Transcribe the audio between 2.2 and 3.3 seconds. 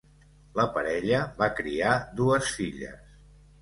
dues filles.